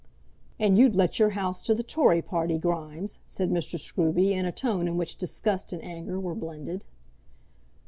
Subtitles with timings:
[0.59, 3.77] "And you'd let your house to the Tory party, Grimes!" said Mr.
[3.79, 6.83] Scruby, in a tone in which disgust and anger were blended.